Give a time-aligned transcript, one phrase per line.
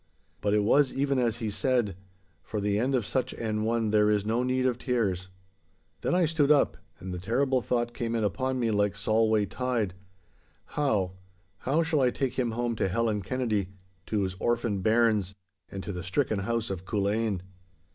[0.41, 4.25] But it was even as he said—for the end of such an one there is
[4.25, 5.27] no need of tears.
[6.01, 9.93] Then I stood up, and the terrible thought came in upon me like Solway tide.
[10.65, 15.35] How—how shall I take him home to Helen Kennedy—to his orphaned bairns,
[15.69, 17.41] and to the stricken house of Culzean?